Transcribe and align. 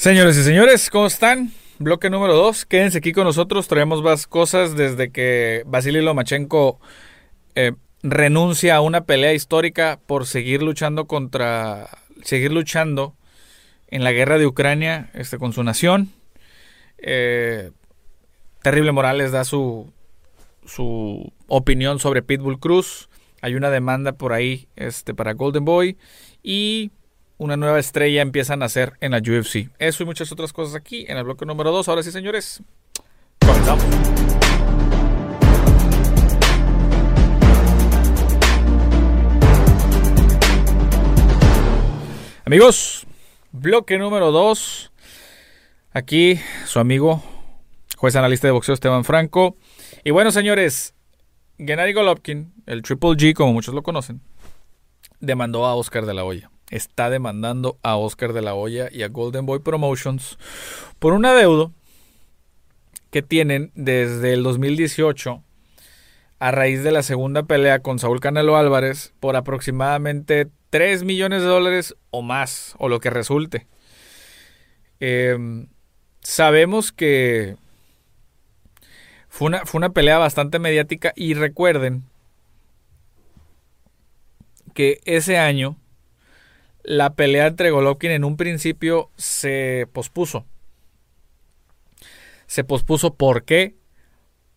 Señores 0.00 0.38
y 0.38 0.44
señores, 0.44 0.88
¿cómo 0.88 1.04
están? 1.04 1.52
Bloque 1.78 2.08
número 2.08 2.34
2. 2.34 2.64
Quédense 2.64 2.96
aquí 2.96 3.12
con 3.12 3.24
nosotros. 3.24 3.68
Traemos 3.68 4.02
más 4.02 4.26
cosas 4.26 4.74
desde 4.74 5.12
que 5.12 5.62
Vasily 5.66 6.00
Lomachenko 6.00 6.80
eh, 7.54 7.72
renuncia 8.02 8.76
a 8.76 8.80
una 8.80 9.02
pelea 9.02 9.34
histórica 9.34 10.00
por 10.06 10.24
seguir 10.24 10.62
luchando 10.62 11.04
contra. 11.04 11.90
seguir 12.24 12.50
luchando 12.50 13.14
en 13.88 14.02
la 14.02 14.12
guerra 14.12 14.38
de 14.38 14.46
Ucrania 14.46 15.10
este, 15.12 15.36
con 15.36 15.52
su 15.52 15.62
nación. 15.64 16.08
Eh, 16.96 17.70
Terrible 18.62 18.92
Morales 18.92 19.32
da 19.32 19.44
su, 19.44 19.92
su 20.64 21.30
opinión 21.46 21.98
sobre 21.98 22.22
Pitbull 22.22 22.58
Cruz. 22.58 23.10
Hay 23.42 23.54
una 23.54 23.68
demanda 23.68 24.12
por 24.12 24.32
ahí 24.32 24.66
este, 24.76 25.12
para 25.12 25.34
Golden 25.34 25.66
Boy. 25.66 25.98
Y 26.42 26.90
una 27.40 27.56
nueva 27.56 27.78
estrella 27.78 28.20
empieza 28.20 28.52
a 28.52 28.56
nacer 28.56 28.98
en 29.00 29.12
la 29.12 29.18
UFC. 29.18 29.70
Eso 29.78 30.02
y 30.02 30.06
muchas 30.06 30.30
otras 30.30 30.52
cosas 30.52 30.74
aquí 30.74 31.06
en 31.08 31.16
el 31.16 31.24
bloque 31.24 31.46
número 31.46 31.72
2. 31.72 31.88
Ahora 31.88 32.02
sí, 32.02 32.12
señores, 32.12 32.62
comenzamos. 33.40 33.82
Amigos, 42.44 43.06
bloque 43.52 43.96
número 43.96 44.32
2. 44.32 44.92
Aquí 45.92 46.38
su 46.66 46.78
amigo, 46.78 47.22
juez 47.96 48.16
analista 48.16 48.48
de 48.48 48.52
boxeo 48.52 48.74
Esteban 48.74 49.04
Franco. 49.04 49.56
Y 50.04 50.10
bueno, 50.10 50.30
señores, 50.30 50.92
Gennady 51.56 51.94
Golovkin, 51.94 52.52
el 52.66 52.82
Triple 52.82 53.12
G, 53.12 53.32
como 53.32 53.54
muchos 53.54 53.74
lo 53.74 53.82
conocen, 53.82 54.20
demandó 55.20 55.64
a 55.64 55.74
Oscar 55.74 56.04
de 56.04 56.12
la 56.12 56.24
Hoya 56.24 56.50
está 56.70 57.10
demandando 57.10 57.78
a 57.82 57.96
Oscar 57.96 58.32
de 58.32 58.42
la 58.42 58.54
Hoya 58.54 58.88
y 58.90 59.02
a 59.02 59.08
Golden 59.08 59.44
Boy 59.44 59.58
Promotions 59.58 60.38
por 60.98 61.12
un 61.12 61.26
adeudo 61.26 61.72
que 63.10 63.22
tienen 63.22 63.72
desde 63.74 64.32
el 64.32 64.42
2018 64.42 65.42
a 66.38 66.50
raíz 66.52 66.82
de 66.82 66.92
la 66.92 67.02
segunda 67.02 67.42
pelea 67.42 67.80
con 67.80 67.98
Saúl 67.98 68.20
Canelo 68.20 68.56
Álvarez 68.56 69.12
por 69.20 69.36
aproximadamente 69.36 70.48
3 70.70 71.02
millones 71.02 71.42
de 71.42 71.48
dólares 71.48 71.96
o 72.10 72.22
más, 72.22 72.74
o 72.78 72.88
lo 72.88 73.00
que 73.00 73.10
resulte. 73.10 73.66
Em, 75.00 75.66
sabemos 76.20 76.92
que 76.92 77.56
fue 79.28 79.48
una, 79.48 79.66
fue 79.66 79.78
una 79.78 79.90
pelea 79.90 80.18
bastante 80.18 80.58
mediática 80.58 81.12
y 81.16 81.34
recuerden 81.34 82.04
que 84.72 85.00
ese 85.04 85.36
año 85.36 85.76
la 86.90 87.14
pelea 87.14 87.46
entre 87.46 87.70
Golovkin 87.70 88.10
en 88.10 88.24
un 88.24 88.36
principio 88.36 89.12
se 89.14 89.86
pospuso. 89.92 90.44
Se 92.48 92.64
pospuso 92.64 93.14
¿por 93.14 93.44
qué? 93.44 93.76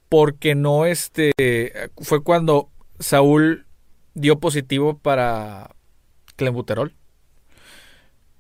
Porque 0.09 0.55
no 0.55 0.87
este 0.87 1.31
fue 2.01 2.23
cuando 2.23 2.71
Saúl 2.97 3.67
dio 4.15 4.39
positivo 4.39 4.97
para 4.97 5.75
clenbuterol. 6.35 6.95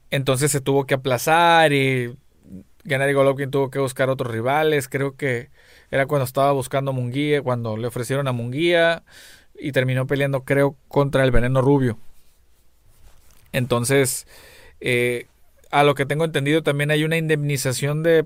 Entonces 0.09 0.49
se 0.49 0.59
tuvo 0.59 0.87
que 0.87 0.95
aplazar 0.95 1.71
y 1.71 2.17
Gennady 2.85 3.13
Golovkin 3.13 3.51
tuvo 3.51 3.69
que 3.69 3.77
buscar 3.77 4.09
otros 4.09 4.31
rivales. 4.31 4.89
Creo 4.89 5.15
que 5.15 5.51
era 5.91 6.07
cuando 6.07 6.25
estaba 6.25 6.51
buscando 6.51 6.89
a 6.89 6.95
Munguía, 6.95 7.43
cuando 7.43 7.77
le 7.77 7.85
ofrecieron 7.85 8.27
a 8.27 8.31
Munguía 8.31 9.03
y 9.53 9.71
terminó 9.71 10.07
peleando, 10.07 10.45
creo, 10.45 10.77
contra 10.87 11.23
el 11.23 11.29
Veneno 11.29 11.61
Rubio. 11.61 11.99
Entonces, 13.53 14.27
eh, 14.81 15.27
a 15.71 15.83
lo 15.83 15.95
que 15.95 16.05
tengo 16.05 16.25
entendido, 16.25 16.61
también 16.61 16.91
hay 16.91 17.03
una 17.03 17.17
indemnización 17.17 18.03
de 18.03 18.25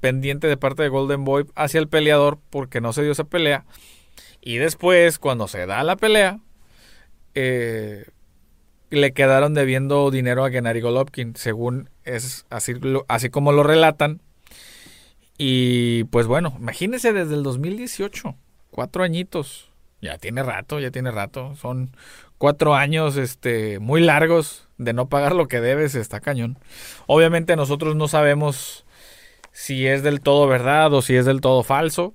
pendiente 0.00 0.46
de 0.46 0.56
parte 0.56 0.82
de 0.82 0.88
Golden 0.88 1.24
Boy 1.24 1.46
hacia 1.54 1.80
el 1.80 1.88
peleador 1.88 2.38
porque 2.50 2.80
no 2.80 2.92
se 2.92 3.02
dio 3.02 3.12
esa 3.12 3.24
pelea. 3.24 3.64
Y 4.42 4.56
después, 4.56 5.18
cuando 5.18 5.48
se 5.48 5.66
da 5.66 5.82
la 5.84 5.96
pelea, 5.96 6.40
eh, 7.34 8.06
le 8.90 9.12
quedaron 9.12 9.54
debiendo 9.54 10.10
dinero 10.10 10.44
a 10.44 10.50
Gennady 10.50 10.80
Golovkin, 10.80 11.36
según 11.36 11.88
es 12.04 12.46
así, 12.50 12.74
así 13.08 13.30
como 13.30 13.52
lo 13.52 13.62
relatan. 13.62 14.20
Y 15.38 16.04
pues 16.04 16.26
bueno, 16.26 16.54
imagínense 16.58 17.12
desde 17.12 17.34
el 17.34 17.42
2018, 17.42 18.34
cuatro 18.70 19.02
añitos. 19.02 19.70
Ya 20.02 20.18
tiene 20.18 20.42
rato, 20.42 20.80
ya 20.80 20.90
tiene 20.90 21.10
rato. 21.10 21.54
Son 21.56 21.90
cuatro 22.40 22.74
años 22.74 23.18
este, 23.18 23.78
muy 23.80 24.00
largos 24.00 24.66
de 24.78 24.94
no 24.94 25.10
pagar 25.10 25.34
lo 25.34 25.46
que 25.46 25.60
debes, 25.60 25.94
está 25.94 26.20
cañón. 26.20 26.58
Obviamente 27.06 27.54
nosotros 27.54 27.96
no 27.96 28.08
sabemos 28.08 28.86
si 29.52 29.86
es 29.86 30.02
del 30.02 30.22
todo 30.22 30.48
verdad 30.48 30.90
o 30.94 31.02
si 31.02 31.16
es 31.16 31.26
del 31.26 31.42
todo 31.42 31.62
falso, 31.62 32.14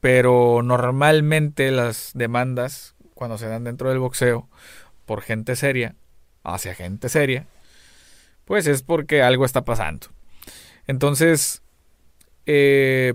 pero 0.00 0.62
normalmente 0.64 1.70
las 1.70 2.10
demandas, 2.14 2.96
cuando 3.14 3.38
se 3.38 3.46
dan 3.46 3.62
dentro 3.62 3.88
del 3.88 4.00
boxeo, 4.00 4.48
por 5.04 5.22
gente 5.22 5.54
seria, 5.54 5.94
hacia 6.42 6.74
gente 6.74 7.08
seria, 7.08 7.46
pues 8.46 8.66
es 8.66 8.82
porque 8.82 9.22
algo 9.22 9.44
está 9.44 9.64
pasando. 9.64 10.08
Entonces, 10.88 11.62
eh, 12.46 13.14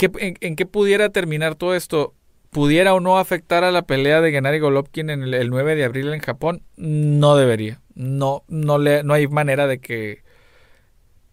en, 0.00 0.56
qué 0.56 0.66
pudiera 0.66 1.10
terminar 1.10 1.54
todo 1.54 1.76
esto? 1.76 2.14
Pudiera 2.50 2.94
o 2.94 3.00
no 3.00 3.18
afectar 3.18 3.64
a 3.64 3.70
la 3.70 3.82
pelea 3.82 4.20
de 4.20 4.32
Gennady 4.32 4.58
Golovkin 4.58 5.10
en 5.10 5.22
el, 5.22 5.50
9 5.50 5.76
de 5.76 5.84
abril 5.84 6.12
en 6.12 6.20
Japón, 6.20 6.62
no 6.76 7.36
debería. 7.36 7.80
No, 7.94 8.44
no, 8.48 8.78
le, 8.78 9.02
no 9.04 9.14
hay 9.14 9.28
manera 9.28 9.66
de 9.66 9.78
que, 9.78 10.22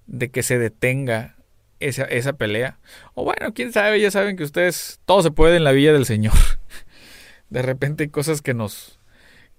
de 0.06 0.30
que 0.30 0.44
se 0.44 0.60
detenga 0.60 1.36
esa, 1.80 2.04
esa 2.06 2.34
pelea. 2.34 2.80
O 3.16 3.24
bueno, 3.24 3.54
quién 3.54 3.74
sabe, 3.74 4.00
ya 4.00 4.12
saben 4.12 4.38
que 4.38 4.44
ustedes, 4.44 5.00
todo 5.06 5.24
se 5.24 5.32
puede 5.32 5.58
en 5.58 5.64
la 5.64 5.72
villa 5.72 5.94
del 5.94 6.06
Señor. 6.06 6.34
De 7.50 7.62
repente 7.62 8.04
hay 8.04 8.10
cosas 8.10 8.42
que 8.42 8.54
nos, 8.54 9.00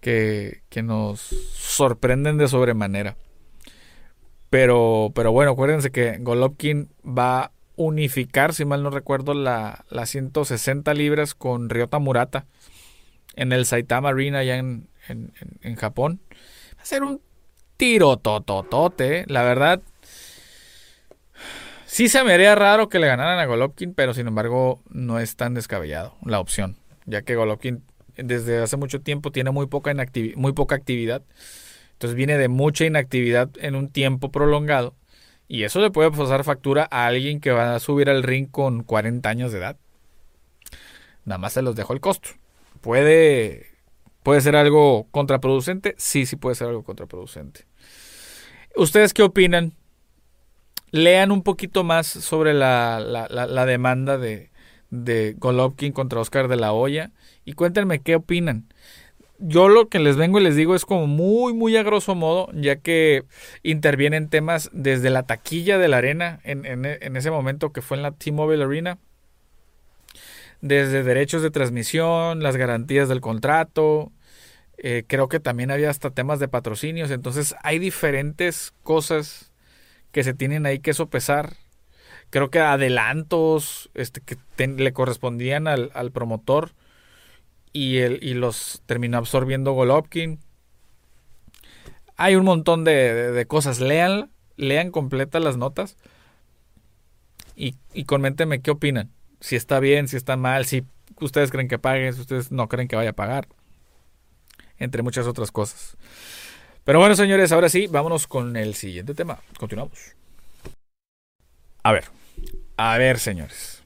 que, 0.01 0.63
que 0.69 0.83
nos 0.83 1.21
sorprenden 1.21 2.37
de 2.37 2.49
sobremanera. 2.49 3.17
Pero, 4.51 5.13
pero 5.15 5.33
bueno, 5.33 5.53
acuérdense 5.53 5.91
que 5.91 6.19
Golovkin 6.19 6.91
va 7.05 7.53
unificar, 7.79 8.53
si 8.53 8.65
mal 8.65 8.83
no 8.83 8.91
recuerdo, 8.91 9.33
la, 9.33 9.85
las 9.89 10.11
160 10.11 10.93
libras 10.95 11.35
con 11.35 11.71
Ryota 11.71 11.99
Murata 11.99 12.45
en 13.37 13.53
el 13.53 13.65
Saitama 13.65 14.11
Arena 14.11 14.41
allá 14.41 14.57
en, 14.57 14.89
en, 15.09 15.77
Japón. 15.77 16.21
Va 16.77 16.83
a 16.83 16.85
ser 16.85 17.05
un 17.05 17.23
tiro 17.77 18.17
tototote, 18.19 19.25
la 19.29 19.45
verdad. 19.45 19.81
Sí 21.87 22.09
se 22.09 22.23
me 22.25 22.35
haría 22.35 22.55
raro 22.55 22.89
que 22.89 22.99
le 22.99 23.07
ganaran 23.07 23.39
a 23.39 23.47
Golovkin, 23.47 23.95
pero 23.95 24.13
sin 24.13 24.27
embargo 24.27 24.83
no 24.91 25.21
es 25.21 25.37
tan 25.37 25.55
descabellado 25.55 26.17
la 26.25 26.41
opción, 26.41 26.77
ya 27.07 27.23
que 27.23 27.37
Golovkin 27.37 27.83
desde 28.17 28.59
hace 28.59 28.77
mucho 28.77 29.01
tiempo 29.01 29.31
tiene 29.31 29.53
muy 29.53 29.67
poca, 29.67 29.95
muy 30.35 30.53
poca 30.53 30.75
actividad. 30.75 31.23
Entonces 31.93 32.17
viene 32.17 32.37
de 32.39 32.49
mucha 32.49 32.85
inactividad 32.85 33.51
en 33.61 33.77
un 33.77 33.89
tiempo 33.89 34.31
prolongado 34.31 34.95
y 35.49 35.65
eso 35.65 35.81
le 35.81 35.91
puede 35.91 36.11
pasar 36.11 36.45
factura 36.45 36.87
a 36.91 37.07
alguien 37.07 37.41
que 37.41 37.51
va 37.51 37.75
a 37.75 37.81
subir 37.81 38.11
al 38.11 38.23
ring 38.23 38.51
con 38.51 38.83
40 38.83 39.29
años 39.29 39.51
de 39.51 39.59
edad. 39.59 39.77
Nada 41.25 41.39
más 41.39 41.55
se 41.55 41.63
los 41.63 41.75
dejo 41.75 41.95
el 41.95 42.01
costo. 42.01 42.29
Puede, 42.83 43.67
puede 44.23 44.43
ser 44.43 44.57
algo 44.57 45.09
contraproducente. 45.11 45.95
Sí, 45.97 46.27
sí 46.27 46.37
puede 46.37 46.55
ser 46.55 46.69
algo 46.69 46.83
contraproducente. 46.85 47.67
¿Ustedes 48.77 49.15
qué 49.15 49.23
opinan? 49.23 49.73
Lean 50.91 51.33
un 51.33 51.43
poquito 51.43 51.83
más 51.83 52.07
sobre 52.07 52.53
la, 52.53 53.01
la, 53.01 53.67
demanda 53.67 54.17
de, 54.19 54.51
de 54.91 55.35
Golovkin 55.39 55.93
contra 55.93 56.21
Oscar 56.21 56.49
de 56.49 56.57
la 56.57 56.73
Hoya 56.73 57.11
y 57.45 57.55
cuéntenme 57.55 58.01
qué 58.01 58.17
opinan 58.17 58.73
yo 59.39 59.69
lo 59.69 59.89
que 59.89 60.01
les 60.01 60.17
vengo 60.17 60.41
y 60.41 60.43
les 60.43 60.57
digo 60.57 60.75
es 60.75 60.85
como 60.85 61.07
muy, 61.07 61.55
muy 61.55 61.77
a 61.77 61.83
grosso 61.83 62.15
modo, 62.15 62.49
ya 62.53 62.77
que 62.77 63.25
intervienen 63.63 64.29
temas 64.29 64.69
desde 64.73 65.11
la 65.11 65.23
taquilla 65.23 65.79
de 65.79 65.89
la 65.89 65.99
arena, 65.99 66.41
en, 66.43 66.85
ese 66.85 67.31
momento 67.31 67.73
que 67.73 67.81
fue 67.81 67.97
en 67.97 68.03
la 68.03 68.13
T-Mobile 68.13 68.65
Arena, 68.65 68.99
desde 70.61 71.05
derechos 71.05 71.43
de 71.43 71.53
transmisión, 71.53 72.43
las 72.43 72.57
garantías 72.57 73.09
del 73.09 73.21
contrato, 73.21 74.11
eh, 74.77 75.05
creo 75.07 75.29
que 75.29 75.39
también 75.39 75.71
había 75.71 75.91
hasta 75.91 76.11
temas 76.11 76.41
de 76.41 76.49
patrocinios, 76.49 77.13
entonces 77.13 77.55
hay 77.63 77.79
diferentes 77.79 78.75
cosas 78.83 79.53
que 80.11 80.25
se 80.25 80.35
tienen 80.35 80.67
ahí 80.67 80.81
que 80.81 80.95
sopesar. 80.95 81.55
Creo 82.31 82.51
que 82.51 82.59
adelantos 82.59 83.89
este, 83.95 84.21
que 84.21 84.37
le 84.67 84.93
correspondían 84.93 85.69
al, 85.69 85.91
al 85.95 86.11
promotor 86.11 86.73
y, 87.73 87.99
el, 87.99 88.19
y 88.23 88.35
los 88.35 88.83
terminó 88.87 89.19
absorbiendo 89.19 89.73
Golovkin. 89.73 90.41
Hay 92.17 92.37
un 92.37 92.45
montón 92.45 92.85
de, 92.85 93.45
cosas. 93.49 93.81
Lean, 93.81 94.31
lean 94.57 94.91
completas 94.91 95.43
las 95.43 95.57
notas 95.57 95.97
y, 97.55 97.77
y 97.93 98.05
coméntenme 98.05 98.61
qué 98.61 98.71
opinan. 98.71 99.11
Si 99.41 99.57
está 99.57 99.79
bien, 99.81 100.09
si 100.09 100.17
está 100.17 100.37
mal, 100.37 100.67
si 100.67 100.85
ustedes 101.21 101.51
creen 101.51 101.69
que 101.69 101.79
pague, 101.79 102.13
si 102.13 102.21
ustedes 102.21 102.51
no 102.51 102.69
creen 102.69 102.89
que 102.89 102.97
vaya 102.97 103.11
a 103.11 103.15
pagar. 103.15 103.49
Entre 104.79 105.03
muchas 105.03 105.27
otras 105.27 105.51
cosas. 105.51 105.97
Pero 106.85 107.01
bueno, 107.01 107.15
señores, 107.15 107.53
ahora 107.53 107.69
sí, 107.69 107.87
vámonos 107.87 108.27
con 108.27 108.57
el 108.57 108.75
siguiente 108.75 109.15
tema. 109.15 109.39
Continuamos. 109.59 110.17
A 111.83 111.93
ver, 111.93 112.05
a 112.77 112.97
ver, 112.97 113.19
señores. 113.19 113.83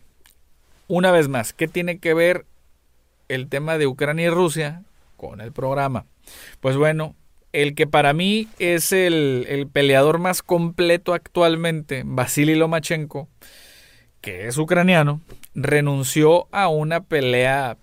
Una 0.89 1.11
vez 1.11 1.29
más, 1.29 1.53
¿qué 1.53 1.69
tiene 1.69 1.99
que 1.99 2.15
ver 2.15 2.47
el 3.35 3.49
tema 3.49 3.79
de 3.79 3.87
Ucrania 3.87 4.27
y 4.27 4.31
Rusia 4.31 4.83
con 5.17 5.41
el 5.41 5.53
programa? 5.53 6.07
Pues 6.61 6.77
bueno, 6.77 7.15
el 7.53 7.75
que 7.75 7.87
para 7.87 8.13
mí 8.13 8.49
es 8.59 8.93
el, 8.93 9.47
el 9.49 9.67
peleador 9.67 10.19
más 10.19 10.43
completo 10.43 11.15
actualmente, 11.15 12.03
Vasily 12.05 12.55
Lomachenko, 12.55 13.29
que 14.21 14.47
es 14.49 14.59
ucraniano, 14.59 15.21
renunció 15.55 16.47
a 16.53 16.69
una 16.69 17.03
pelea 17.03 17.77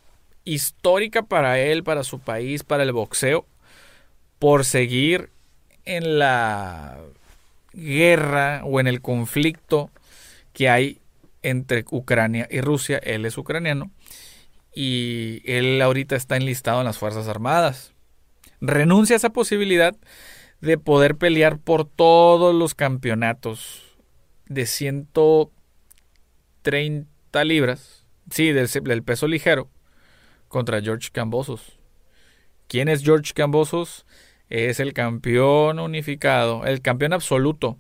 histórica 0.46 1.24
para 1.24 1.60
él, 1.60 1.84
para 1.84 2.04
su 2.04 2.20
país, 2.20 2.64
para 2.64 2.84
el 2.84 2.92
boxeo, 2.92 3.46
por 4.40 4.66
seguir 4.66 5.30
en 5.86 6.20
la 6.20 6.98
guerra 7.74 8.62
o 8.66 8.80
en 8.80 8.88
el 8.88 9.02
conflicto 9.02 9.90
que 10.54 10.70
hay 10.70 11.00
entre 11.44 11.86
Ucrania 11.92 12.48
y 12.50 12.62
Rusia. 12.62 12.98
Él 12.98 13.26
es 13.26 13.38
ucraniano 13.38 13.92
y 14.74 15.42
él 15.46 15.82
ahorita 15.82 16.16
está 16.16 16.38
enlistado 16.38 16.80
en 16.80 16.86
las 16.86 16.98
Fuerzas 16.98 17.28
Armadas. 17.28 17.94
Renuncia 18.62 19.16
a 19.16 19.18
esa 19.18 19.32
posibilidad 19.32 19.96
de 20.62 20.78
poder 20.78 21.16
pelear 21.16 21.60
por 21.60 21.86
todos 21.86 22.54
los 22.54 22.76
campeonatos 22.76 23.98
de 24.48 24.66
130 24.66 27.46
libras, 27.46 28.06
sí, 28.30 28.52
del, 28.52 28.68
del 28.68 29.04
peso 29.04 29.26
ligero, 29.28 29.70
contra 30.48 30.82
George 30.82 31.10
Cambosos. 31.12 31.80
¿Quién 32.68 32.90
es 32.90 33.04
George 33.04 33.34
Cambosos? 33.34 34.06
es 34.50 34.80
el 34.80 34.94
campeón 34.94 35.80
unificado, 35.80 36.66
el 36.66 36.82
campeón 36.82 37.14
absoluto 37.14 37.78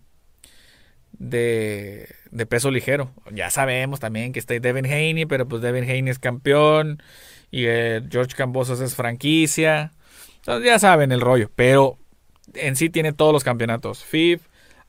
de, 1.13 2.13
de 2.31 2.45
peso 2.45 2.71
ligero. 2.71 3.11
Ya 3.31 3.49
sabemos 3.49 3.99
también 3.99 4.33
que 4.33 4.39
está 4.39 4.57
Devin 4.59 4.85
Haney, 4.85 5.25
pero 5.25 5.47
pues 5.47 5.61
Devin 5.61 5.83
Haney 5.83 6.09
es 6.09 6.19
campeón 6.19 7.01
y 7.51 7.65
eh, 7.65 8.01
George 8.09 8.35
Cambosos 8.35 8.81
es 8.81 8.95
franquicia. 8.95 9.91
Entonces 10.37 10.65
ya 10.65 10.79
saben 10.79 11.11
el 11.11 11.21
rollo, 11.21 11.49
pero 11.55 11.97
en 12.53 12.75
sí 12.75 12.89
tiene 12.89 13.13
todos 13.13 13.33
los 13.33 13.43
campeonatos, 13.43 14.03
FIF, 14.03 14.41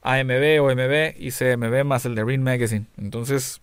AMB, 0.03 0.61
OMB 0.61 1.15
y 1.19 1.31
CMB 1.31 1.85
más 1.85 2.05
el 2.07 2.15
de 2.15 2.25
Ring 2.25 2.43
Magazine. 2.43 2.87
Entonces 2.97 3.61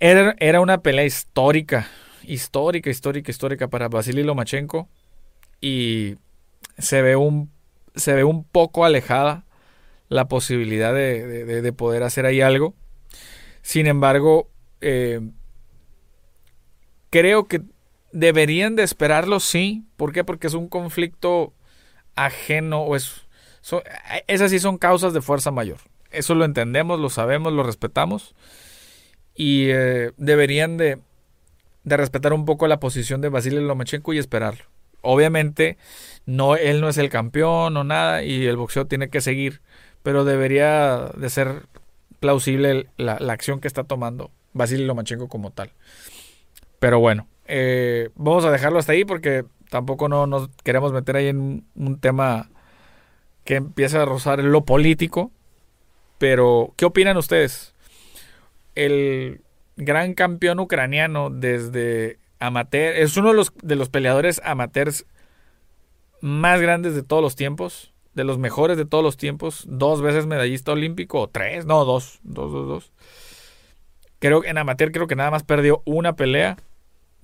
era, 0.00 0.34
era 0.38 0.60
una 0.60 0.78
pelea 0.78 1.04
histórica, 1.04 1.88
histórica, 2.22 2.90
histórica, 2.90 3.30
histórica 3.30 3.68
para 3.68 3.88
Vasily 3.88 4.22
Lomachenko 4.22 4.88
y 5.60 6.16
se 6.78 7.02
ve 7.02 7.16
un, 7.16 7.50
se 7.94 8.14
ve 8.14 8.24
un 8.24 8.44
poco 8.44 8.84
alejada 8.84 9.45
la 10.08 10.28
posibilidad 10.28 10.94
de, 10.94 11.72
poder 11.76 12.02
hacer 12.02 12.26
ahí 12.26 12.40
algo. 12.40 12.74
Sin 13.62 13.86
embargo, 13.86 14.48
eh, 14.80 15.20
creo 17.10 17.46
que 17.46 17.62
deberían 18.12 18.76
de 18.76 18.82
esperarlo, 18.82 19.40
sí. 19.40 19.84
¿Por 19.96 20.12
qué? 20.12 20.24
Porque 20.24 20.46
es 20.46 20.54
un 20.54 20.68
conflicto 20.68 21.52
ajeno 22.14 22.82
o 22.82 22.96
es... 22.96 23.26
esas 24.26 24.50
sí 24.50 24.58
son 24.58 24.78
causas 24.78 25.12
de 25.12 25.20
fuerza 25.20 25.50
mayor. 25.50 25.78
Eso 26.10 26.34
lo 26.34 26.44
entendemos, 26.44 27.00
lo 27.00 27.10
sabemos, 27.10 27.52
lo 27.52 27.62
respetamos. 27.62 28.34
Y 29.34 29.68
eh, 29.68 30.12
deberían 30.16 30.76
de, 30.76 30.98
de 31.84 31.96
respetar 31.96 32.32
un 32.32 32.44
poco 32.44 32.66
la 32.68 32.80
posición 32.80 33.20
de 33.20 33.28
Vasily 33.28 33.60
Lomachenko 33.60 34.12
y 34.12 34.18
esperarlo. 34.18 34.64
Obviamente, 35.02 35.78
no, 36.26 36.56
él 36.56 36.80
no 36.80 36.88
es 36.88 36.98
el 36.98 37.10
campeón 37.10 37.76
o 37.76 37.84
nada 37.84 38.24
y 38.24 38.46
el 38.46 38.56
boxeo 38.56 38.86
tiene 38.86 39.08
que 39.08 39.20
seguir, 39.20 39.60
pero 40.06 40.24
debería 40.24 41.10
de 41.16 41.28
ser 41.28 41.66
plausible 42.20 42.86
la, 42.96 43.14
acción 43.14 43.58
que 43.58 43.66
está 43.66 43.82
tomando 43.82 44.30
Vasily 44.52 44.84
Lomachenko 44.84 45.26
como 45.26 45.50
tal. 45.50 45.72
Pero 46.78 47.00
bueno, 47.00 47.26
eh, 47.46 48.10
vamos 48.14 48.44
a 48.44 48.52
dejarlo 48.52 48.78
hasta 48.78 48.92
ahí 48.92 49.04
porque 49.04 49.44
tampoco 49.68 50.08
no 50.08 50.28
nos 50.28 50.48
queremos 50.62 50.92
meter 50.92 51.16
ahí 51.16 51.26
en 51.26 51.64
un 51.74 51.98
tema 51.98 52.50
que 53.42 53.56
empieza 53.56 54.02
a 54.02 54.04
rozar 54.04 54.44
lo 54.44 54.64
político. 54.64 55.32
Pero, 56.18 56.72
¿qué 56.76 56.84
opinan 56.84 57.16
ustedes? 57.16 57.74
El 58.76 59.40
gran 59.74 60.14
campeón 60.14 60.60
ucraniano 60.60 61.30
desde 61.30 62.20
amateur, 62.38 62.94
es 62.94 63.16
uno 63.16 63.30
de 63.30 63.34
los, 63.34 63.52
de 63.60 63.74
los 63.74 63.88
peleadores 63.88 64.40
amateurs 64.44 65.04
más 66.20 66.60
grandes 66.60 66.94
de 66.94 67.02
todos 67.02 67.24
los 67.24 67.34
tiempos, 67.34 67.92
de 68.16 68.24
los 68.24 68.38
mejores 68.38 68.76
de 68.76 68.86
todos 68.86 69.04
los 69.04 69.16
tiempos, 69.16 69.64
dos 69.68 70.02
veces 70.02 70.26
medallista 70.26 70.72
olímpico, 70.72 71.20
o 71.20 71.28
tres, 71.28 71.66
no, 71.66 71.84
dos, 71.84 72.18
dos, 72.24 72.50
dos, 72.50 72.66
dos. 72.66 72.92
Creo 74.18 74.40
que 74.40 74.48
en 74.48 74.58
amateur 74.58 74.90
creo 74.90 75.06
que 75.06 75.14
nada 75.14 75.30
más 75.30 75.44
perdió 75.44 75.82
una 75.84 76.16
pelea. 76.16 76.56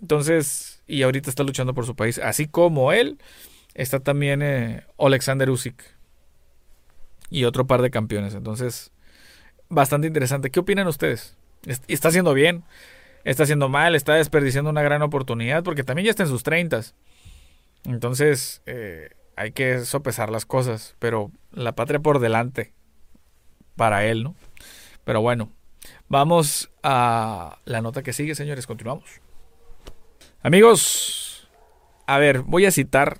Entonces, 0.01 0.83
y 0.87 1.03
ahorita 1.03 1.31
está 1.31 1.43
luchando 1.43 1.75
por 1.75 1.87
su 1.87 1.97
país. 1.97 2.19
Así 2.19 2.47
como 2.47 2.93
él, 2.93 3.19
está 3.75 4.01
también 4.01 4.43
eh, 4.43 4.85
Alexander 4.99 5.49
Usyk. 5.51 5.83
Y 7.31 7.45
otro 7.45 7.67
par 7.67 7.81
de 7.81 7.91
campeones. 7.91 8.35
Entonces, 8.35 8.93
bastante 9.71 10.07
interesante. 10.07 10.51
¿Qué 10.51 10.61
opinan 10.61 10.87
ustedes? 10.87 11.37
¿Está 11.89 12.09
haciendo 12.09 12.35
bien? 12.35 12.65
está 13.25 13.45
haciendo 13.45 13.69
mal, 13.69 13.95
está 13.95 14.15
desperdiciando 14.15 14.69
una 14.69 14.83
gran 14.83 15.01
oportunidad, 15.01 15.63
porque 15.63 15.85
también 15.85 16.07
ya 16.07 16.11
está 16.11 16.25
en 16.25 16.29
sus 16.29 16.43
30. 16.43 16.83
Entonces, 17.85 18.63
eh, 18.67 19.11
hay 19.37 19.53
que 19.53 19.85
sopesar 19.85 20.31
las 20.31 20.47
cosas, 20.47 20.97
pero 20.99 21.31
la 21.53 21.73
patria 21.73 22.01
por 22.01 22.19
delante 22.19 22.73
para 23.77 24.05
él, 24.05 24.23
¿no? 24.23 24.35
Pero 25.05 25.21
bueno, 25.21 25.51
vamos 26.09 26.71
a 26.83 27.59
la 27.65 27.81
nota 27.81 28.03
que 28.03 28.13
sigue, 28.13 28.35
señores, 28.35 28.67
continuamos. 28.67 29.21
Amigos, 30.43 31.49
a 32.07 32.19
ver, 32.19 32.41
voy 32.41 32.67
a 32.67 32.71
citar 32.71 33.19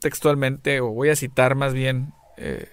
textualmente, 0.00 0.80
o 0.80 0.88
voy 0.88 1.08
a 1.08 1.16
citar 1.16 1.54
más 1.54 1.72
bien 1.72 2.12
eh, 2.36 2.68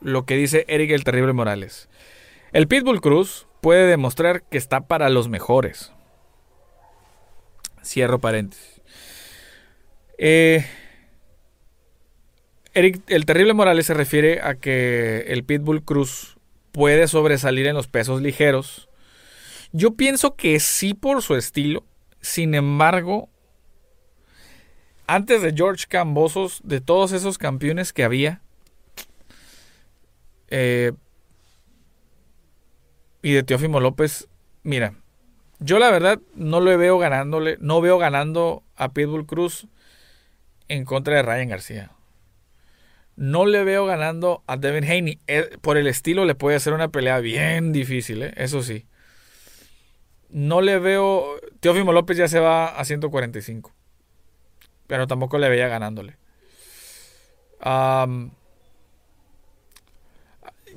lo 0.00 0.24
que 0.24 0.36
dice 0.36 0.64
Eric 0.68 0.90
el 0.90 1.04
Terrible 1.04 1.32
Morales. 1.32 1.88
El 2.52 2.68
Pitbull 2.68 3.00
Cruz 3.00 3.46
puede 3.60 3.86
demostrar 3.86 4.42
que 4.42 4.58
está 4.58 4.82
para 4.82 5.08
los 5.08 5.28
mejores. 5.28 5.92
Cierro 7.82 8.18
paréntesis. 8.18 8.79
Eh, 10.22 10.66
Eric, 12.74 13.00
el 13.06 13.24
terrible 13.24 13.54
Morales 13.54 13.86
se 13.86 13.94
refiere 13.94 14.42
a 14.42 14.54
que 14.54 15.24
el 15.28 15.44
Pitbull 15.44 15.82
Cruz 15.82 16.36
puede 16.72 17.08
sobresalir 17.08 17.66
en 17.66 17.74
los 17.74 17.88
pesos 17.88 18.20
ligeros. 18.20 18.90
Yo 19.72 19.92
pienso 19.92 20.36
que 20.36 20.60
sí 20.60 20.92
por 20.92 21.22
su 21.22 21.36
estilo. 21.36 21.84
Sin 22.20 22.54
embargo, 22.54 23.30
antes 25.06 25.40
de 25.40 25.54
George 25.54 25.86
Cambosos, 25.88 26.60
de 26.64 26.82
todos 26.82 27.12
esos 27.12 27.38
campeones 27.38 27.94
que 27.94 28.04
había, 28.04 28.42
eh, 30.50 30.92
y 33.22 33.32
de 33.32 33.42
Teófimo 33.42 33.80
López, 33.80 34.28
mira, 34.64 34.92
yo 35.60 35.78
la 35.78 35.90
verdad 35.90 36.20
no 36.34 36.60
lo 36.60 36.76
veo 36.76 36.98
ganándole, 36.98 37.56
no 37.58 37.80
veo 37.80 37.96
ganando 37.96 38.62
a 38.76 38.90
Pitbull 38.90 39.24
Cruz 39.24 39.66
en 40.70 40.84
contra 40.84 41.16
de 41.16 41.22
Ryan 41.22 41.48
García. 41.48 41.90
No 43.16 43.44
le 43.44 43.64
veo 43.64 43.86
ganando 43.86 44.44
a 44.46 44.56
Devin 44.56 44.84
Haney. 44.84 45.18
Eh, 45.26 45.50
por 45.60 45.76
el 45.76 45.88
estilo 45.88 46.24
le 46.24 46.36
puede 46.36 46.56
hacer 46.56 46.72
una 46.72 46.88
pelea 46.88 47.18
bien 47.18 47.72
difícil, 47.72 48.22
¿eh? 48.22 48.32
eso 48.36 48.62
sí. 48.62 48.86
No 50.30 50.60
le 50.60 50.78
veo. 50.78 51.26
Teófimo 51.58 51.92
López 51.92 52.16
ya 52.16 52.28
se 52.28 52.38
va 52.38 52.68
a 52.68 52.84
145. 52.84 53.72
Pero 54.86 55.08
tampoco 55.08 55.38
le 55.38 55.48
veía 55.48 55.66
ganándole. 55.66 56.16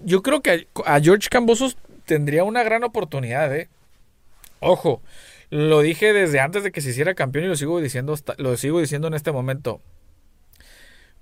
yo 0.04 0.24
creo 0.24 0.42
que 0.42 0.68
a 0.86 1.00
George 1.00 1.30
Cambosos 1.30 1.78
tendría 2.06 2.44
una 2.44 2.64
gran 2.64 2.84
oportunidad, 2.84 3.56
¿eh? 3.56 3.70
Ojo, 4.60 5.02
lo 5.54 5.82
dije 5.82 6.14
desde 6.14 6.40
antes 6.40 6.64
de 6.64 6.72
que 6.72 6.82
se 6.82 6.90
hiciera 6.90 7.14
campeón 7.14 7.46
y 7.46 7.48
lo 7.48 7.56
sigo 7.56 7.80
diciendo, 7.80 8.18
lo 8.38 8.58
sigo 8.58 8.80
diciendo 8.80 9.08
en 9.08 9.14
este 9.14 9.32
momento. 9.32 9.82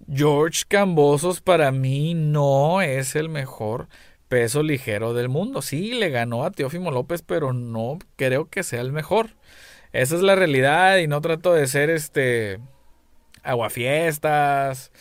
George 0.10 0.64
Cambosos 0.70 1.42
para 1.42 1.74
mí 1.74 2.14
no 2.14 2.82
es 2.82 3.18
el 3.18 3.28
mejor 3.28 3.90
peso 4.30 4.64
ligero 4.64 5.14
del 5.14 5.28
mundo. 5.28 5.62
Sí, 5.62 5.96
le 5.96 6.10
ganó 6.12 6.46
a 6.46 6.52
Teófimo 6.52 6.92
López, 6.92 7.24
pero 7.24 7.52
no 7.52 8.00
creo 8.16 8.46
que 8.46 8.64
sea 8.64 8.80
el 8.80 8.94
mejor. 8.94 9.32
Esa 9.92 10.16
es 10.16 10.22
la 10.22 10.36
realidad 10.36 11.00
y 11.00 11.08
no 11.08 11.20
trato 11.20 11.52
de 11.54 11.68
ser 11.68 11.90
este 11.90 12.60
aguafiestas 13.44 14.94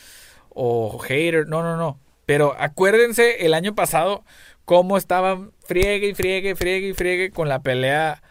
o 0.48 0.98
hater. 0.98 1.46
No, 1.46 1.62
no, 1.62 1.76
no. 1.76 2.00
Pero 2.26 2.56
acuérdense 2.58 3.46
el 3.46 3.54
año 3.54 3.76
pasado 3.76 4.24
cómo 4.64 4.96
estaban 4.96 5.52
friegue 5.64 6.08
y 6.08 6.14
friegue, 6.14 6.56
friegue 6.56 6.88
y 6.88 6.94
friegue 6.94 7.30
con 7.30 7.48
la 7.48 7.62
pelea 7.62 8.24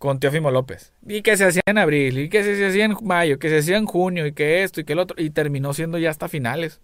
con 0.00 0.18
Teófimo 0.18 0.50
López. 0.50 0.94
Y 1.06 1.20
que 1.20 1.36
se 1.36 1.44
hacía 1.44 1.60
en 1.66 1.76
abril, 1.76 2.18
y 2.18 2.30
que 2.30 2.42
se 2.42 2.66
hacía 2.66 2.86
en 2.86 2.96
mayo, 3.02 3.38
que 3.38 3.50
se 3.50 3.58
hacía 3.58 3.76
en 3.76 3.84
junio, 3.84 4.26
y 4.26 4.32
que 4.32 4.62
esto 4.62 4.80
y 4.80 4.84
que 4.84 4.94
el 4.94 4.98
otro. 4.98 5.22
Y 5.22 5.28
terminó 5.28 5.74
siendo 5.74 5.98
ya 5.98 6.08
hasta 6.08 6.26
finales. 6.26 6.80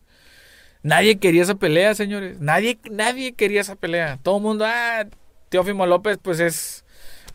Nadie 0.83 1.19
quería 1.19 1.43
esa 1.43 1.55
pelea, 1.55 1.95
señores. 1.95 2.41
Nadie, 2.41 2.79
nadie 2.91 3.33
quería 3.33 3.63
esa 3.63 3.75
pelea. 3.75 4.19
Todo 4.23 4.37
el 4.37 4.43
mundo, 4.43 4.67
ah, 4.69 5.07
Teófimo 5.49 5.87
López, 5.87 6.19
pues 6.21 6.41
es. 6.41 6.85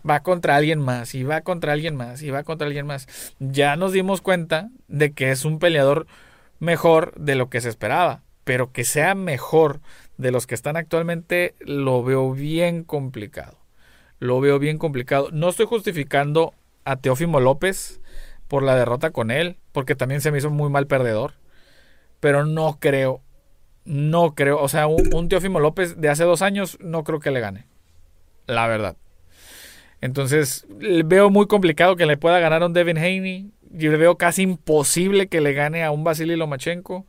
Va 0.08 0.22
contra 0.22 0.56
alguien 0.56 0.80
más, 0.80 1.16
y 1.16 1.24
va 1.24 1.42
contra 1.42 1.74
alguien 1.74 1.96
más, 1.96 2.22
y 2.22 2.30
va 2.30 2.44
contra 2.44 2.68
alguien 2.68 2.86
más. 2.86 3.08
Ya 3.40 3.76
nos 3.76 3.92
dimos 3.92 4.22
cuenta 4.22 4.70
de 4.88 5.14
que 5.14 5.32
es 5.32 5.46
un 5.46 5.58
peleador 5.58 6.06
mejor 6.60 7.16
de 7.20 7.34
lo 7.34 7.50
que 7.50 7.60
se 7.60 7.70
esperaba. 7.70 8.22
Pero 8.44 8.72
que 8.72 8.84
sea 8.84 9.16
mejor 9.16 9.82
de 10.18 10.30
los 10.30 10.46
que 10.46 10.54
están 10.54 10.78
actualmente, 10.78 11.56
lo 11.60 12.04
veo 12.04 12.34
bien 12.34 12.84
complicado 12.84 13.61
lo 14.22 14.40
veo 14.40 14.60
bien 14.60 14.78
complicado. 14.78 15.30
No 15.34 15.50
estoy 15.50 15.66
justificando 15.66 16.54
a 16.86 16.96
Teófimo 16.96 17.40
López 17.40 18.02
por 18.48 18.62
la 18.62 18.76
derrota 18.76 19.10
con 19.10 19.32
él, 19.32 19.58
porque 19.72 19.96
también 19.96 20.22
se 20.22 20.32
me 20.32 20.38
hizo 20.38 20.52
muy 20.52 20.70
mal 20.70 20.86
perdedor. 20.86 21.34
Pero 22.20 22.46
no 22.46 22.78
creo, 22.80 23.22
no 23.84 24.36
creo, 24.36 24.62
o 24.62 24.70
sea, 24.70 24.86
un, 24.86 25.28
Teófimo 25.28 25.60
López 25.60 26.00
de 26.00 26.10
hace 26.10 26.24
dos 26.24 26.44
años 26.44 26.78
no 26.82 27.04
creo 27.04 27.20
que 27.20 27.32
le 27.32 27.40
gane. 27.40 27.66
La 28.46 28.68
verdad. 28.68 28.96
Entonces, 30.02 30.68
veo 30.70 31.32
muy 31.32 31.48
complicado 31.48 31.96
que 31.96 32.06
le 32.06 32.16
pueda 32.16 32.40
ganar 32.40 32.62
a 32.62 32.68
un 32.68 32.74
Devin 32.74 33.00
Haney. 33.00 33.52
Yo 33.72 33.98
veo 33.98 34.18
casi 34.18 34.44
imposible 34.44 35.30
que 35.30 35.42
le 35.42 35.54
gane 35.54 35.84
a 35.84 35.90
un 35.90 36.04
Vasily 36.04 36.36
Lomachenko. 36.36 37.08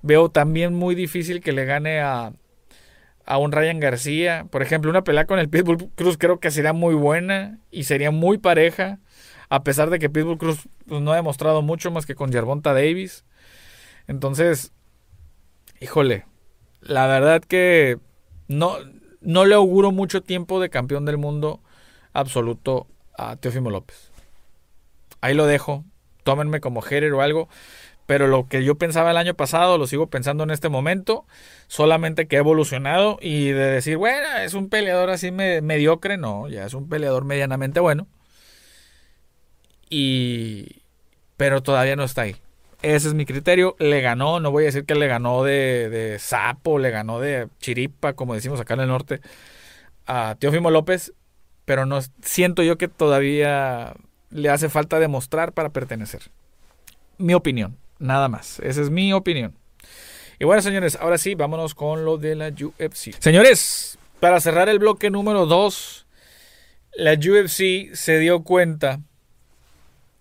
Veo 0.00 0.30
también 0.30 0.72
muy 0.72 0.94
difícil 0.94 1.42
que 1.42 1.52
le 1.52 1.66
gane 1.66 2.00
a, 2.00 2.32
a 3.26 3.38
un 3.38 3.52
Ryan 3.52 3.80
García. 3.80 4.46
Por 4.50 4.62
ejemplo, 4.62 4.90
una 4.90 5.04
pelea 5.04 5.26
con 5.26 5.38
el 5.38 5.48
Pitbull 5.48 5.90
Cruz 5.94 6.18
creo 6.18 6.40
que 6.40 6.50
sería 6.50 6.72
muy 6.72 6.94
buena 6.94 7.58
y 7.70 7.84
sería 7.84 8.10
muy 8.10 8.38
pareja. 8.38 8.98
A 9.48 9.62
pesar 9.64 9.90
de 9.90 9.98
que 9.98 10.10
Pitbull 10.10 10.38
Cruz 10.38 10.68
pues, 10.86 11.00
no 11.00 11.12
ha 11.12 11.16
demostrado 11.16 11.62
mucho 11.62 11.90
más 11.90 12.06
que 12.06 12.14
con 12.14 12.32
Gervonta 12.32 12.72
Davis. 12.72 13.24
Entonces, 14.06 14.72
híjole, 15.80 16.26
la 16.80 17.06
verdad 17.06 17.42
que 17.42 17.98
no, 18.48 18.76
no 19.20 19.44
le 19.44 19.54
auguro 19.54 19.92
mucho 19.92 20.22
tiempo 20.22 20.60
de 20.60 20.70
campeón 20.70 21.04
del 21.04 21.18
mundo 21.18 21.60
absoluto 22.12 22.86
a 23.16 23.36
Teofimo 23.36 23.70
López. 23.70 24.10
Ahí 25.20 25.34
lo 25.34 25.46
dejo. 25.46 25.84
Tómenme 26.22 26.60
como 26.60 26.84
Herer 26.84 27.12
o 27.12 27.22
algo. 27.22 27.48
Pero 28.10 28.26
lo 28.26 28.48
que 28.48 28.64
yo 28.64 28.74
pensaba 28.74 29.12
el 29.12 29.16
año 29.18 29.34
pasado 29.34 29.78
lo 29.78 29.86
sigo 29.86 30.08
pensando 30.08 30.42
en 30.42 30.50
este 30.50 30.68
momento, 30.68 31.26
solamente 31.68 32.26
que 32.26 32.34
ha 32.34 32.40
evolucionado 32.40 33.18
y 33.22 33.50
de 33.50 33.66
decir, 33.66 33.98
bueno, 33.98 34.26
es 34.38 34.54
un 34.54 34.68
peleador 34.68 35.10
así 35.10 35.30
mediocre, 35.30 36.16
no, 36.16 36.48
ya 36.48 36.66
es 36.66 36.74
un 36.74 36.88
peleador 36.88 37.24
medianamente 37.24 37.78
bueno. 37.78 38.08
Y 39.88 40.82
pero 41.36 41.62
todavía 41.62 41.94
no 41.94 42.02
está 42.02 42.22
ahí. 42.22 42.34
Ese 42.82 43.06
es 43.06 43.14
mi 43.14 43.26
criterio. 43.26 43.76
Le 43.78 44.00
ganó, 44.00 44.40
no 44.40 44.50
voy 44.50 44.64
a 44.64 44.66
decir 44.66 44.86
que 44.86 44.96
le 44.96 45.06
ganó 45.06 45.44
de, 45.44 45.88
de 45.88 46.18
sapo, 46.18 46.80
le 46.80 46.90
ganó 46.90 47.20
de 47.20 47.46
chiripa, 47.60 48.14
como 48.14 48.34
decimos 48.34 48.58
acá 48.58 48.74
en 48.74 48.80
el 48.80 48.88
norte, 48.88 49.20
a 50.08 50.34
Teófimo 50.36 50.72
López, 50.72 51.12
pero 51.64 51.86
no 51.86 52.00
siento 52.22 52.64
yo 52.64 52.76
que 52.76 52.88
todavía 52.88 53.94
le 54.30 54.48
hace 54.48 54.68
falta 54.68 54.98
demostrar 54.98 55.52
para 55.52 55.68
pertenecer. 55.68 56.22
Mi 57.16 57.34
opinión. 57.34 57.76
Nada 58.00 58.28
más. 58.28 58.58
Esa 58.60 58.80
es 58.80 58.90
mi 58.90 59.12
opinión. 59.12 59.54
Y 60.40 60.44
bueno, 60.44 60.62
señores, 60.62 60.96
ahora 60.96 61.18
sí, 61.18 61.34
vámonos 61.34 61.74
con 61.74 62.04
lo 62.04 62.16
de 62.16 62.34
la 62.34 62.48
UFC. 62.48 63.14
Señores, 63.20 63.98
para 64.18 64.40
cerrar 64.40 64.70
el 64.70 64.78
bloque 64.78 65.10
número 65.10 65.44
2, 65.44 66.06
la 66.94 67.12
UFC 67.12 67.94
se 67.94 68.18
dio 68.18 68.42
cuenta 68.42 69.00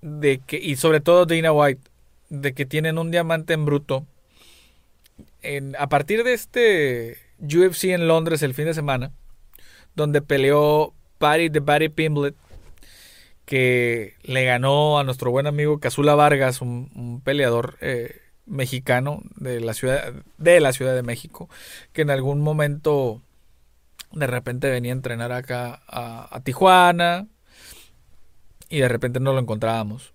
de 0.02 0.40
que, 0.46 0.58
y 0.58 0.76
sobre 0.76 1.00
todo 1.00 1.26
Dana 1.26 1.54
White, 1.54 1.82
de 2.30 2.54
que 2.54 2.66
tienen 2.66 2.98
un 2.98 3.12
diamante 3.12 3.54
en 3.54 3.66
bruto. 3.66 4.06
En, 5.42 5.76
a 5.80 5.88
partir 5.88 6.26
de 6.26 6.34
este 6.34 7.18
UFC 7.42 7.86
en 7.86 8.10
Londres 8.10 8.44
el 8.44 8.54
fin 8.54 8.66
de 8.66 8.74
semana, 8.74 9.12
donde 9.96 10.22
peleó 10.22 10.94
Patty 11.18 11.48
de 11.48 11.62
Patty 11.62 11.88
Pimblet 11.88 12.36
que 13.50 14.14
le 14.22 14.46
ganó 14.46 15.00
a 15.00 15.04
nuestro 15.04 15.32
buen 15.32 15.48
amigo 15.48 15.80
Casula 15.80 16.14
Vargas, 16.14 16.62
un, 16.62 17.20
peleador 17.26 17.80
eh, 17.82 18.22
mexicano 18.46 19.24
de 19.38 19.60
la 19.60 19.74
ciudad 19.74 20.14
de 20.38 20.60
la 20.60 20.72
Ciudad 20.72 20.94
de 20.94 21.02
México, 21.02 21.50
que 21.92 22.04
en 22.04 22.12
algún 22.12 22.42
momento 22.42 23.24
de 24.12 24.28
repente 24.28 24.70
venía 24.70 24.92
a 24.92 24.98
entrenar 24.98 25.32
acá 25.32 25.82
a, 25.88 26.40
Tijuana 26.44 27.26
y 28.70 28.82
de 28.82 28.88
repente 28.88 29.20
no 29.20 29.34
lo 29.34 29.40
encontrábamos. 29.40 30.14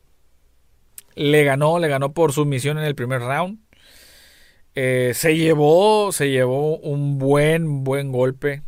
Le 1.17 1.43
ganó, 1.43 1.81
le 1.81 1.89
ganó 1.89 2.13
por 2.13 2.33
sumisión 2.33 2.79
en 2.79 2.85
el 2.85 2.95
primer 2.95 3.21
round. 3.21 3.59
Eh, 4.77 5.11
se 5.13 5.37
llevó, 5.37 6.13
se 6.13 6.31
llevó 6.31 6.77
un 6.77 7.19
buen, 7.19 7.83
buen 7.83 8.13
golpe 8.13 8.63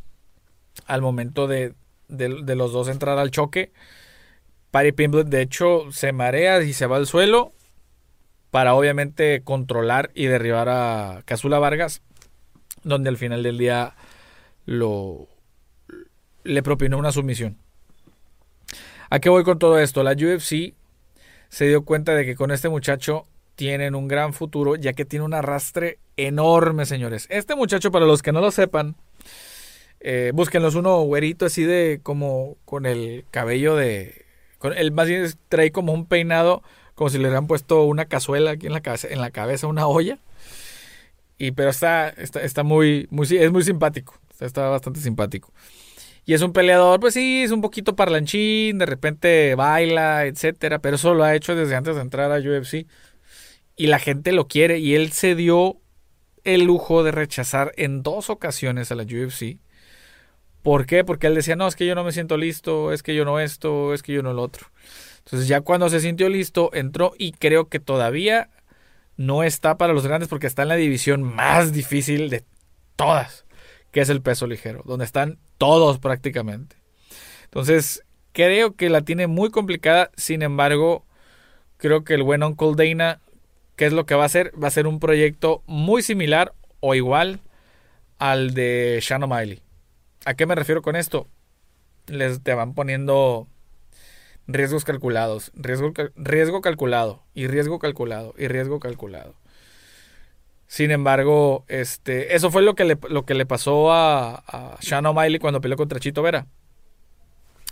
al 0.87 1.03
momento 1.03 1.47
de, 1.47 1.75
de 2.09 2.57
los 2.57 2.73
dos 2.73 2.89
entrar 2.89 3.17
al 3.21 3.31
choque. 3.31 3.71
Patty 4.77 4.93
Pimblet, 4.93 5.29
de 5.29 5.41
hecho, 5.41 5.91
se 5.91 6.13
marea 6.13 6.63
y 6.63 6.75
se 6.75 6.85
va 6.85 6.99
al 6.99 7.07
suelo 7.07 7.55
para 8.51 8.75
obviamente 8.75 9.41
controlar 9.43 10.11
y 10.15 10.27
derribar 10.27 10.69
a 10.69 11.23
Casula 11.25 11.59
Vargas, 11.59 12.03
donde 12.83 13.09
al 13.09 13.17
final 13.17 13.43
del 13.43 13.57
día 13.57 13.95
lo 14.67 15.29
le 16.45 16.63
propinó 16.63 16.99
una 16.99 17.11
sumisión. 17.11 17.57
¿A 19.09 19.19
qué 19.19 19.31
voy 19.31 19.45
con 19.45 19.59
todo 19.59 19.79
esto? 19.79 20.03
La 20.03 20.13
UFC 20.13 20.75
se 21.49 21.67
dio 21.67 21.87
cuenta 21.87 22.15
de 22.15 22.27
que 22.27 22.37
con 22.37 22.51
este 22.51 22.69
muchacho 22.69 23.25
tienen 23.55 23.95
un 23.95 24.09
gran 24.09 24.35
futuro, 24.35 24.77
ya 24.77 24.93
que 24.93 25.07
tiene 25.07 25.25
un 25.25 25.33
arrastre 25.33 26.01
enorme, 26.19 26.85
señores. 26.85 27.27
Este 27.31 27.55
muchacho, 27.55 27.91
para 27.91 28.05
los 28.05 28.21
que 28.21 28.33
no 28.33 28.43
lo 28.43 28.51
sepan, 28.51 28.95
eh, 30.01 30.33
búsquenlos 30.35 30.75
uno 30.75 31.01
güerito 31.01 31.47
así 31.47 31.65
de 31.65 32.01
como 32.03 32.59
con 32.67 32.85
el 32.85 33.25
cabello 33.31 33.75
de 33.75 34.26
el 34.75 34.93
más 34.93 35.09
bien 35.09 35.27
trae 35.49 35.73
como 35.73 35.93
un 35.93 36.07
peinado, 36.07 36.63
como 36.95 37.11
si 37.11 37.19
le 37.19 37.25
hubieran 37.25 37.47
puesto 37.47 37.85
una 37.85 38.07
cazuela 38.07 38.53
aquí 38.53 38.67
en 38.67 38.73
la 38.73 38.81
cabeza, 38.81 39.09
en 39.09 39.21
la 39.21 39.31
cabeza 39.31 39.67
una 39.67 39.87
olla. 39.87 40.19
Y 41.39 41.53
pero 41.53 41.71
está, 41.71 42.09
está, 42.09 42.63
muy, 42.63 43.09
muy, 43.11 43.27
es 43.27 43.53
muy 43.53 43.63
simpático. 43.63 44.19
Está, 44.41 44.69
bastante 44.69 45.01
simpático. 45.01 45.53
Y 46.25 46.35
es 46.35 46.43
un 46.43 46.53
peleador, 46.53 47.01
pues 47.01 47.15
sí, 47.15 47.43
es 47.43 47.53
un 47.53 47.61
poquito 47.61 47.95
parlanchín, 47.95 48.79
de 48.79 48.87
repente 48.87 49.55
baila, 49.55 50.27
etcétera, 50.27 50.81
pero 50.81 50.97
eso 50.97 51.15
lo 51.15 51.25
ha 51.25 51.35
hecho 51.35 51.55
desde 51.55 51.77
antes 51.77 51.95
de 51.97 52.03
entrar 52.03 52.33
a 52.33 52.39
UFC. 52.39 52.87
Y 53.77 53.87
la 53.89 53.99
gente 53.99 54.33
lo 54.33 54.49
quiere. 54.49 54.79
Y 54.79 54.95
él 54.95 55.13
se 55.13 55.35
dio 55.35 55.79
el 56.45 56.65
lujo 56.65 57.05
de 57.05 57.13
rechazar 57.13 57.73
en 57.77 58.03
dos 58.03 58.31
ocasiones 58.31 58.91
a 58.91 58.95
la 58.95 59.05
UFC 59.05 59.59
¿Por 60.67 60.85
qué? 60.85 61.05
Porque 61.05 61.29
él 61.29 61.37
decía, 61.37 61.55
no, 61.55 61.69
es 61.69 61.77
que 61.77 61.87
yo 61.87 61.95
no 61.95 62.03
me 62.03 62.11
siento 62.11 62.37
listo, 62.37 62.93
es 62.93 63.05
que 63.05 63.15
yo 63.15 63.25
no 63.25 63.39
esto, 63.39 63.95
es 63.95 64.03
que 64.03 64.13
yo 64.13 64.25
no 64.25 64.33
lo 64.33 64.43
otro. 64.43 64.67
Entonces 65.19 65.47
ya 65.47 65.61
cuando 65.61 65.89
se 65.89 66.01
sintió 66.01 66.29
listo, 66.29 66.71
entró 66.73 67.13
y 67.17 67.31
creo 67.31 67.69
que 67.69 67.79
todavía 67.79 68.51
no 69.17 69.45
está 69.45 69.79
para 69.79 69.93
los 69.93 70.05
grandes 70.05 70.29
porque 70.29 70.49
está 70.49 70.63
en 70.63 70.69
la 70.71 70.75
división 70.75 71.23
más 71.23 71.73
difícil 71.73 72.31
de 72.31 72.43
todas, 72.97 73.45
que 73.93 74.01
es 74.01 74.09
el 74.09 74.23
peso 74.23 74.49
ligero, 74.49 74.83
donde 74.85 75.05
están 75.05 75.39
todos 75.57 76.01
prácticamente. 76.01 76.75
Entonces, 77.45 78.03
creo 78.33 78.75
que 78.75 78.91
la 78.91 79.03
tiene 79.03 79.29
muy 79.29 79.51
complicada, 79.51 80.11
sin 80.17 80.43
embargo, 80.43 81.05
creo 81.77 82.03
que 82.03 82.15
el 82.15 82.25
buen 82.25 82.43
Uncle 82.43 82.73
Dana, 82.75 83.21
¿qué 83.77 83.87
es 83.87 83.93
lo 83.93 84.05
que 84.05 84.17
va 84.17 84.25
a 84.25 84.27
hacer? 84.27 84.51
Va 84.61 84.67
a 84.67 84.73
ser 84.73 84.89
un 84.89 84.99
proyecto 84.99 85.63
muy 85.67 86.03
similar 86.03 86.55
o 86.81 86.97
igual 86.97 87.39
al 88.19 88.53
de 88.53 88.99
Shannon 89.01 89.31
Miley. 89.31 89.63
¿A 90.27 90.35
qué 90.35 90.45
me 90.45 90.57
refiero 90.57 90.83
con 90.83 90.97
esto? 90.97 91.29
Les 92.09 92.43
te 92.43 92.53
van 92.53 92.75
poniendo 92.75 93.47
riesgos 94.49 94.85
calculados, 94.85 95.53
riesgo, 95.55 95.93
riesgo 96.17 96.61
calculado 96.61 97.23
y 97.33 97.47
riesgo 97.47 97.79
calculado 97.79 98.35
y 98.37 98.49
riesgo 98.49 98.81
calculado. 98.81 99.37
Sin 100.67 100.91
embargo, 100.91 101.65
este, 101.69 102.35
eso 102.35 102.51
fue 102.51 102.63
lo 102.63 102.75
que 102.75 102.85
le, 102.85 102.99
lo 103.09 103.25
que 103.25 103.35
le 103.35 103.47
pasó 103.47 103.93
a, 103.93 104.43
a 104.49 104.79
Shannon 104.81 105.15
Miley 105.15 105.39
cuando 105.39 105.61
peleó 105.61 105.77
contra 105.77 106.01
Chito 106.01 106.23
Vera. 106.23 106.49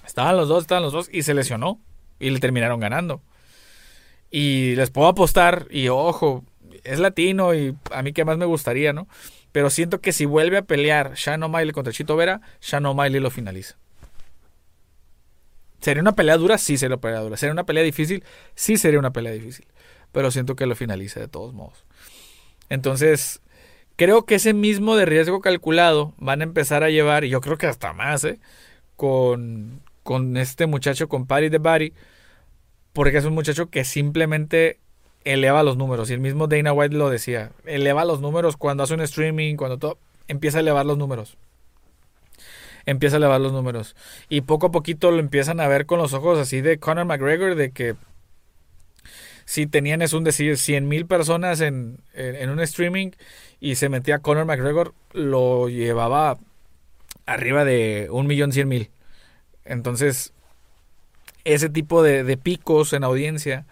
Estaban 0.07 0.37
los 0.37 0.49
dos, 0.49 0.63
estaban 0.63 0.85
los 0.85 0.93
dos 0.93 1.09
y 1.13 1.23
se 1.23 1.35
lesionó 1.35 1.81
y 2.21 2.31
le 2.31 2.39
terminaron 2.39 2.79
ganando. 2.79 3.21
Y 4.31 4.77
les 4.77 4.93
puedo 4.93 5.09
apostar, 5.09 5.67
y 5.71 5.89
ojo, 5.89 6.45
es 6.85 7.01
latino 7.01 7.53
y 7.53 7.77
a 7.91 8.03
mí 8.03 8.13
que 8.13 8.25
más 8.25 8.39
me 8.39 8.45
gustaría, 8.45 8.93
¿no? 8.93 9.09
Pero 9.55 9.71
siento 9.71 10.01
que 10.01 10.13
si 10.13 10.25
vuelve 10.25 10.57
a 10.57 10.63
pelear 10.63 11.13
Shannon 11.15 11.49
Miley 11.49 11.71
contra 11.71 11.93
Chito 11.93 12.17
Vera, 12.17 12.41
Shannon 12.61 12.97
Miley 12.97 13.21
lo 13.21 13.31
finaliza. 13.31 13.77
¿Sería 15.79 16.03
una 16.03 16.17
pelea 16.17 16.37
dura? 16.37 16.59
Sí, 16.59 16.77
sería 16.77 16.97
una 16.97 17.01
pelea 17.01 17.21
dura. 17.21 17.37
¿Sería 17.37 17.53
una 17.53 17.63
pelea 17.63 17.85
difícil? 17.85 18.25
Sí, 18.57 18.77
sería 18.79 18.99
una 18.99 19.13
pelea 19.13 19.31
difícil. 19.31 19.65
Pero 20.11 20.33
siento 20.33 20.57
que 20.57 20.67
lo 20.67 20.75
finaliza 20.75 21.21
de 21.21 21.29
todos 21.29 21.55
modos. 21.55 21.85
Entonces, 22.69 23.43
creo 23.95 24.27
que 24.27 24.35
ese 24.35 24.55
mismo 24.55 24.97
de 24.97 25.05
riesgo 25.05 25.41
calculado 25.41 26.15
van 26.19 26.41
a 26.41 26.45
empezar 26.45 26.83
a 26.83 26.91
llevar, 26.91 27.23
y 27.23 27.29
yo 27.29 27.41
creo 27.41 27.57
que 27.57 27.69
hasta 27.69 27.93
más, 27.93 28.25
¿eh? 28.25 28.41
con, 28.97 29.83
con 30.03 30.37
este 30.37 30.67
muchacho, 30.67 31.09
con 31.09 31.29
Paddy 31.29 31.51
the 31.51 31.59
Body, 31.59 31.93
porque 32.93 33.19
es 33.19 33.25
un 33.25 33.35
muchacho 33.35 33.71
que 33.71 33.85
simplemente 33.85 34.81
eleva 35.25 35.63
los 35.63 35.77
números. 35.77 36.11
Y 36.11 36.15
el 36.15 36.21
mismo 36.21 36.47
Dana 36.47 36.73
White 36.73 36.95
lo 36.95 37.11
decía, 37.11 37.51
eleva 37.65 38.05
los 38.05 38.21
números 38.21 38.57
cuando 38.57 38.83
hace 38.83 38.95
un 38.95 39.01
streaming, 39.01 39.57
cuando 39.57 39.79
todo, 39.79 39.99
empieza 40.29 40.59
a 40.59 40.61
elevar 40.61 40.87
los 40.87 40.99
números. 40.99 41.37
Empieza 42.87 43.17
a 43.17 43.19
elevar 43.19 43.41
los 43.41 43.53
números. 43.53 43.97
Y 44.29 44.43
poco 44.43 44.67
a 44.67 44.73
poquito 44.73 45.11
lo 45.11 45.19
empiezan 45.19 45.61
a 45.61 45.69
ver 45.69 45.87
con 45.87 45.99
los 45.99 46.13
ojos 46.13 46.39
así 46.39 46.61
de 46.61 46.79
Conor 46.79 47.07
McGregor, 47.07 47.55
de 47.55 47.71
que 47.71 47.95
si 49.47 49.67
tenían, 49.67 50.03
es 50.03 50.13
un 50.13 50.25
decir, 50.25 50.57
100 50.57 50.89
mil 50.89 51.07
personas 51.07 51.61
en, 51.61 51.99
en, 52.15 52.51
un 52.51 52.61
streaming 52.61 53.11
y 53.61 53.75
se 53.75 53.89
metía 53.89 54.19
Conor 54.19 54.47
McGregor, 54.47 54.95
lo 55.13 55.69
llevaba 55.69 56.39
arriba 57.27 57.65
de 57.65 58.09
un 58.11 58.27
millón 58.27 58.53
cien 58.53 58.69
mil. 58.69 58.91
Entonces, 59.65 60.33
ese 61.45 61.69
tipo 61.69 62.03
de, 62.03 62.37
picos 62.37 62.93
en 62.93 63.05
audiencia 63.05 63.67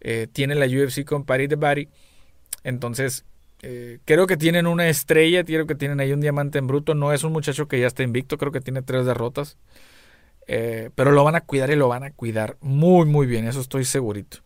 eh, 0.00 0.26
tiene 0.32 0.54
la 0.54 0.66
UFC 0.66 1.04
con 1.04 1.24
Party 1.24 1.48
the 1.48 1.56
Body. 1.56 1.88
Entonces, 2.64 3.24
eh, 3.62 3.98
creo 4.04 4.26
que 4.26 4.36
tienen 4.36 4.66
una 4.66 4.88
estrella, 4.88 5.44
creo 5.44 5.66
que 5.66 5.74
tienen 5.74 6.00
ahí 6.00 6.12
un 6.12 6.20
diamante 6.20 6.58
en 6.58 6.66
bruto. 6.66 6.94
No 6.94 7.12
es 7.12 7.24
un 7.24 7.32
muchacho 7.32 7.68
que 7.68 7.80
ya 7.80 7.86
está 7.86 8.02
invicto, 8.02 8.38
creo 8.38 8.52
que 8.52 8.60
tiene 8.60 8.82
tres 8.82 9.06
derrotas. 9.06 9.58
Eh, 10.46 10.90
pero 10.94 11.12
lo 11.12 11.22
van 11.22 11.36
a 11.36 11.42
cuidar 11.42 11.70
y 11.70 11.76
lo 11.76 11.88
van 11.88 12.02
a 12.02 12.10
cuidar 12.10 12.56
muy, 12.60 13.06
muy 13.06 13.26
bien, 13.26 13.46
eso 13.46 13.60
estoy 13.60 13.84
segurito. 13.84 14.38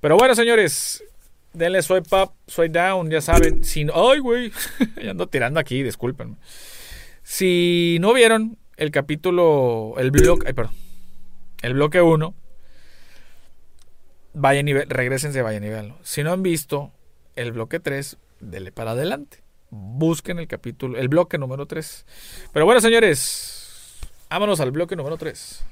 Pero 0.00 0.16
bueno, 0.16 0.34
señores, 0.34 1.04
denle 1.52 1.82
swipe 1.82 2.16
up, 2.16 2.32
swipe 2.46 2.78
down, 2.78 3.10
ya 3.10 3.20
saben. 3.20 3.62
Sin, 3.64 3.90
ay, 3.92 4.20
güey, 4.20 4.52
ya 5.02 5.10
ando 5.10 5.26
tirando 5.26 5.60
aquí, 5.60 5.82
discúlpenme. 5.82 6.36
Si 7.22 7.98
no 8.00 8.14
vieron 8.14 8.56
el 8.76 8.90
capítulo, 8.90 9.94
el 9.98 10.10
bloque, 10.10 10.46
ay, 10.46 10.52
perdón, 10.54 10.74
el 11.62 11.74
bloque 11.74 12.00
1, 12.00 12.34
vaya 14.34 14.62
nivel, 14.62 14.88
regresense, 14.88 15.40
vaya 15.42 15.60
nivel. 15.60 15.94
Si 16.02 16.22
no 16.22 16.32
han 16.32 16.42
visto 16.42 16.92
el 17.36 17.52
bloque 17.52 17.80
3, 17.80 18.18
denle 18.40 18.72
para 18.72 18.90
adelante. 18.92 19.42
Busquen 19.70 20.38
el 20.38 20.46
capítulo, 20.46 20.98
el 20.98 21.08
bloque 21.08 21.38
número 21.38 21.66
3. 21.66 22.06
Pero 22.52 22.64
bueno, 22.66 22.80
señores, 22.80 23.98
vámonos 24.28 24.60
al 24.60 24.70
bloque 24.70 24.96
número 24.96 25.16
3. 25.16 25.64